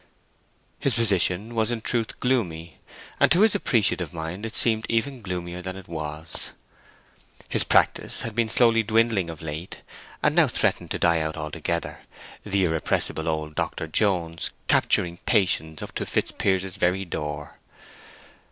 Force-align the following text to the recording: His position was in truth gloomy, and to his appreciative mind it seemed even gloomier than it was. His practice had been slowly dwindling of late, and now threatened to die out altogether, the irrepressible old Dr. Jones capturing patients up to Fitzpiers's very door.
His 0.79 0.95
position 0.95 1.53
was 1.53 1.69
in 1.69 1.81
truth 1.81 2.19
gloomy, 2.19 2.79
and 3.19 3.31
to 3.31 3.41
his 3.41 3.53
appreciative 3.53 4.11
mind 4.15 4.47
it 4.47 4.55
seemed 4.55 4.87
even 4.89 5.21
gloomier 5.21 5.61
than 5.61 5.75
it 5.75 5.87
was. 5.87 6.53
His 7.47 7.63
practice 7.63 8.23
had 8.23 8.33
been 8.33 8.49
slowly 8.49 8.81
dwindling 8.81 9.29
of 9.29 9.43
late, 9.43 9.81
and 10.23 10.33
now 10.33 10.47
threatened 10.47 10.89
to 10.89 10.97
die 10.97 11.19
out 11.19 11.37
altogether, 11.37 11.99
the 12.43 12.65
irrepressible 12.65 13.29
old 13.29 13.53
Dr. 13.53 13.85
Jones 13.87 14.49
capturing 14.67 15.17
patients 15.27 15.83
up 15.83 15.93
to 15.93 16.05
Fitzpiers's 16.07 16.77
very 16.77 17.05
door. 17.05 17.59